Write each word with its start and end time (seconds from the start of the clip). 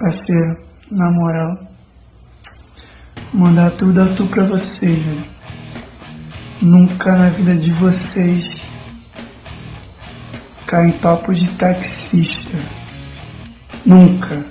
Parceiro, 0.00 0.56
na 0.90 1.10
moral, 1.10 1.58
mandar 3.34 3.70
tudo 3.72 4.00
a 4.00 4.06
tu 4.06 4.24
pra 4.28 4.44
vocês, 4.44 4.98
velho. 4.98 5.24
Nunca 6.62 7.14
na 7.14 7.28
vida 7.28 7.54
de 7.54 7.70
vocês 7.72 8.48
cair 10.66 10.88
em 10.88 10.92
papo 10.92 11.34
de 11.34 11.46
taxista. 11.50 12.56
Nunca. 13.84 14.42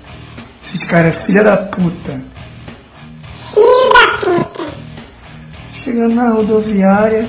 Esses 0.67 0.88
caras 0.88 1.16
é 1.16 1.25
filha 1.25 1.43
da 1.43 1.57
puta. 1.57 2.21
Filho 3.52 3.93
da 3.93 4.18
puta. 4.20 4.70
Chegando 5.84 6.13
na 6.13 6.29
rodoviária, 6.29 7.27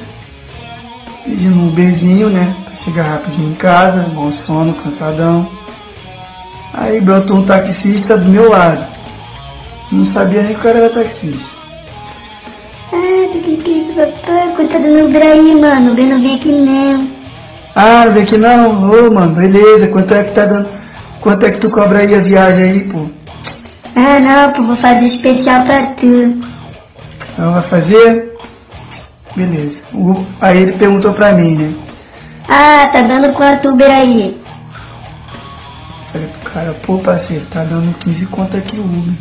pedindo 1.25 1.57
um 1.59 1.71
beijinho, 1.71 2.29
né? 2.29 2.55
Pra 2.67 2.85
chegar 2.85 3.13
rapidinho 3.15 3.53
em 3.53 3.55
casa, 3.55 4.03
bom 4.11 4.31
sono, 4.45 4.75
cansadão. 4.75 5.60
Aí 6.75 7.01
brotou 7.01 7.39
um 7.39 7.47
taxista 7.47 8.17
do 8.17 8.29
meu 8.29 8.49
lado. 8.51 8.85
Não 9.91 10.13
sabia 10.13 10.43
nem 10.43 10.55
que 10.55 10.61
o 10.61 10.63
cara 10.63 10.79
era 10.79 10.89
taxista. 10.91 11.45
Ah, 12.93 13.29
pipipi, 13.33 13.93
papai, 13.95 14.49
coitado 14.57 14.85
do 14.85 15.09
meu 15.09 15.23
aí, 15.23 15.55
mano. 15.61 15.93
O 15.93 15.95
Ben 15.95 16.07
não 16.07 16.21
vem 16.21 16.37
aqui 16.37 16.49
mesmo. 16.53 17.11
Ah, 17.75 18.07
vem 18.09 18.23
aqui 18.23 18.37
não, 18.37 18.91
ô 18.91 19.11
mano, 19.13 19.35
beleza, 19.35 19.87
quanto 19.89 20.13
é 20.15 20.25
que 20.25 20.35
tá 20.35 20.45
dando? 20.47 20.69
Quanto 21.21 21.47
é 21.47 21.51
que 21.51 21.59
tu 21.61 21.71
cobra 21.71 22.01
aí 22.01 22.15
a 22.15 22.21
viagem 22.21 22.65
aí, 22.65 22.81
pô? 22.81 23.07
Ah, 23.95 24.19
não, 24.21 24.53
pô, 24.53 24.63
vou 24.65 24.77
fazer 24.77 25.07
especial 25.07 25.63
pra 25.65 25.83
tu. 25.99 26.41
Não 27.39 27.53
vai 27.53 27.63
fazer? 27.63 28.37
Beleza. 29.37 29.77
O- 29.95 30.25
aí 30.41 30.63
ele 30.63 30.73
perguntou 30.73 31.13
pra 31.13 31.33
mim, 31.33 31.55
né? 31.57 31.75
Ah, 32.49 32.89
tá 32.93 33.03
dando 33.03 33.33
quanto 33.33 33.71
Uber 33.71 33.91
aí? 33.91 34.40
Falei 36.13 36.27
pro 36.29 36.51
cara, 36.51 36.73
pô 36.83 36.99
parceiro, 36.99 37.45
tá 37.51 37.63
dando 37.65 37.97
15 37.99 38.27
conto 38.27 38.57
aqui 38.57 38.77
o 38.79 38.85
Uber. 38.85 39.15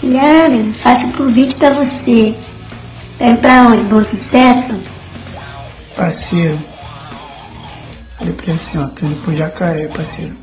Filhado, 0.00 0.72
faço 0.82 1.08
por 1.12 1.30
vídeo 1.32 1.56
pra 1.56 1.70
você. 1.70 2.34
Pega 3.18 3.36
pra 3.38 3.62
onde? 3.68 3.82
Bom 3.84 4.02
sucesso? 4.02 4.80
Parceiro. 5.96 6.58
Falei 8.18 8.32
pra 8.34 8.46
ele 8.46 8.60
assim, 8.60 8.78
ó, 8.78 8.86
tô 8.88 9.06
indo 9.06 9.16
pro 9.22 9.36
jacaré, 9.36 9.86
parceiro. 9.88 10.36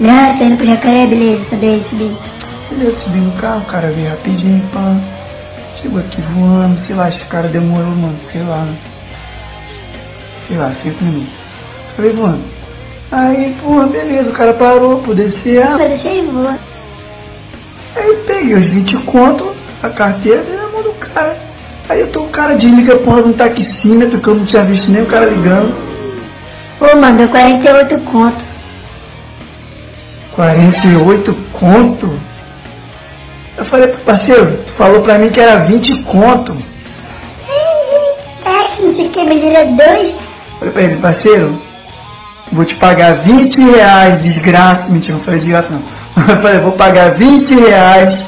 Ah, 0.00 0.34
tá 0.36 0.44
indo 0.44 0.56
pro 0.56 0.66
jacaré, 0.66 1.06
beleza, 1.06 1.44
subi, 1.44 1.82
subi. 1.88 2.16
Beleza, 2.70 2.96
subi 3.04 3.18
no 3.18 3.32
carro, 3.32 3.60
o 3.60 3.66
cara 3.66 3.90
veio 3.90 4.10
rapidinho, 4.10 4.68
pá. 4.72 4.96
Chegou 5.80 6.00
aqui 6.00 6.20
voando, 6.20 6.84
sei 6.86 6.94
lá, 6.96 7.08
esse 7.08 7.20
cara 7.26 7.48
demorou, 7.48 7.90
mano, 7.94 8.18
sei 8.32 8.42
lá. 8.42 8.64
né? 8.64 8.76
Sei 10.48 10.56
lá, 10.56 10.72
5 10.72 11.04
minutos. 11.04 11.32
Falei, 11.94 12.12
voando. 12.12 12.57
Aí, 13.10 13.54
porra, 13.62 13.86
beleza, 13.86 14.30
o 14.30 14.34
cara 14.34 14.52
parou, 14.52 14.98
pô, 14.98 15.14
descer, 15.14 15.62
ah, 15.62 15.76
Mas 15.78 15.88
deixa 15.88 16.08
aí, 16.10 16.22
vou. 16.30 16.46
Aí 16.46 18.06
eu 18.06 18.16
peguei 18.26 18.54
os 18.54 18.66
20 18.66 18.96
conto, 18.98 19.54
a 19.82 19.88
carteira 19.88 20.44
e 20.46 20.56
na 20.56 20.68
mão 20.68 20.82
do 20.82 20.92
cara. 20.92 21.36
Aí 21.88 22.00
eu 22.00 22.08
tô, 22.08 22.20
o 22.20 22.28
cara 22.28 22.54
desliga 22.54 22.94
a 22.94 22.98
porra 22.98 23.22
de 23.22 23.28
um 23.28 23.32
taxímetro 23.32 24.20
que 24.20 24.28
eu 24.28 24.34
não 24.34 24.44
tinha 24.44 24.62
visto 24.62 24.90
nem 24.90 25.02
o 25.02 25.06
cara 25.06 25.24
ligando. 25.24 25.74
Ô, 26.80 26.96
mano, 26.96 27.16
deu 27.16 27.28
48 27.28 27.98
conto. 28.00 28.44
48 30.32 31.34
conto? 31.52 32.20
Eu 33.56 33.64
falei 33.64 33.88
pro 33.88 34.00
parceiro, 34.02 34.58
tu 34.66 34.72
falou 34.74 35.00
pra 35.00 35.18
mim 35.18 35.30
que 35.30 35.40
era 35.40 35.64
20 35.64 36.02
conto. 36.02 36.56
Táxi, 38.44 38.82
não 38.82 38.92
sei 38.92 39.06
o 39.06 39.10
que, 39.10 39.24
mas 39.24 39.42
ele 39.42 39.56
é 39.56 39.64
dois. 39.64 40.14
Falei 40.58 40.72
pra 40.74 40.82
ele, 40.82 40.96
parceiro, 40.96 41.67
vou 42.52 42.64
te 42.64 42.74
pagar 42.76 43.18
20 43.18 43.60
reais, 43.60 44.22
desgraça. 44.22 44.86
Mentira, 44.88 45.14
não 45.16 45.24
falei 45.24 45.40
desgraça 45.40 45.68
não. 45.70 45.82
Eu 46.28 46.42
falei, 46.42 46.58
vou 46.58 46.72
pagar 46.72 47.14
20 47.14 47.54
reais, 47.54 48.18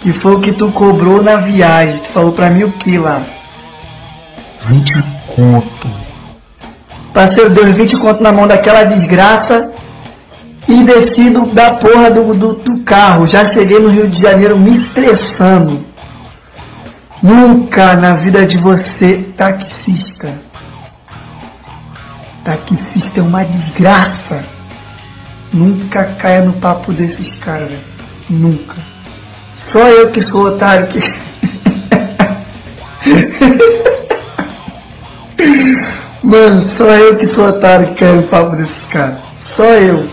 que 0.00 0.12
foi 0.12 0.34
o 0.34 0.40
que 0.40 0.52
tu 0.52 0.70
cobrou 0.72 1.22
na 1.22 1.36
viagem. 1.36 2.00
Tu 2.00 2.12
falou 2.12 2.32
pra 2.32 2.50
mim 2.50 2.64
o 2.64 2.72
que 2.72 2.98
lá? 2.98 3.22
20 4.66 5.04
conto. 5.34 5.88
Parceiro, 7.12 7.50
deu 7.50 7.72
20 7.72 7.98
conto 7.98 8.22
na 8.22 8.32
mão 8.32 8.46
daquela 8.46 8.84
desgraça 8.84 9.70
e 10.68 10.82
descido 10.84 11.46
da 11.46 11.74
porra 11.74 12.10
do, 12.10 12.34
do, 12.34 12.52
do 12.54 12.84
carro. 12.84 13.26
Já 13.26 13.46
cheguei 13.48 13.78
no 13.78 13.88
Rio 13.88 14.08
de 14.08 14.20
Janeiro 14.20 14.58
me 14.58 14.78
estressando. 14.78 15.84
Nunca 17.22 17.94
na 17.94 18.14
vida 18.14 18.46
de 18.46 18.58
você, 18.58 19.24
taxista. 19.36 20.32
Taxista 22.44 23.01
é 23.20 23.22
uma 23.22 23.44
desgraça. 23.44 24.44
Nunca 25.52 26.04
caia 26.18 26.42
no 26.42 26.52
papo 26.54 26.92
desses 26.92 27.38
caras, 27.38 27.70
velho. 27.70 27.80
Nunca. 28.30 28.74
Só 29.72 29.86
eu 29.88 30.10
que 30.10 30.20
sou 30.22 30.46
otário 30.46 30.88
que. 30.88 31.00
Mano, 36.22 36.70
só 36.76 36.84
eu 36.84 37.16
que 37.16 37.26
sou 37.28 37.48
otário 37.48 37.88
que 37.88 37.94
caio 37.96 38.16
no 38.16 38.22
papo 38.24 38.56
desses 38.56 38.84
caras. 38.90 39.16
Só 39.56 39.64
eu. 39.64 40.06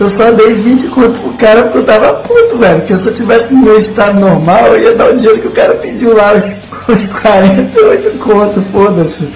Eu 0.00 0.10
só 0.16 0.32
dei 0.32 0.54
20 0.54 0.88
conto 0.88 1.20
pro 1.20 1.32
cara 1.34 1.62
porque 1.64 1.78
eu 1.78 1.84
tava 1.84 2.14
puto, 2.14 2.56
velho. 2.56 2.78
Porque 2.78 2.96
se 2.96 3.06
eu 3.06 3.14
tivesse 3.14 3.52
no 3.52 3.60
meu 3.60 3.78
estado 3.78 4.18
normal, 4.18 4.68
eu 4.68 4.82
ia 4.82 4.96
dar 4.96 5.10
o 5.10 5.16
dinheiro 5.16 5.40
que 5.40 5.48
o 5.48 5.52
cara 5.52 5.74
pediu 5.74 6.16
lá, 6.16 6.32
os, 6.32 6.44
os 6.88 7.04
48 7.20 8.18
conto, 8.18 8.62
foda-se. 8.72 9.28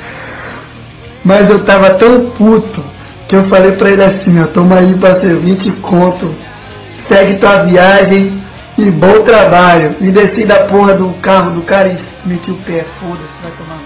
Mas 1.24 1.48
eu 1.48 1.64
tava 1.64 1.90
tão 1.94 2.30
puto 2.30 2.84
que 3.26 3.36
eu 3.36 3.48
falei 3.48 3.72
pra 3.72 3.90
ele 3.90 4.04
assim, 4.04 4.42
ó, 4.42 4.46
toma 4.46 4.76
aí 4.76 4.94
ser 5.20 5.36
20 5.36 5.70
conto, 5.80 6.34
segue 7.08 7.38
tua 7.38 7.64
viagem 7.64 8.40
e 8.76 8.90
bom 8.90 9.22
trabalho. 9.22 9.94
E 10.00 10.10
desci 10.10 10.44
da 10.44 10.64
porra 10.64 10.94
do 10.94 11.08
carro 11.20 11.52
do 11.52 11.62
cara 11.62 11.88
e 11.88 12.28
meti 12.28 12.50
o 12.50 12.56
pé, 12.56 12.84
foda-se, 13.00 13.42
vai 13.42 13.52
tomar 13.52 13.78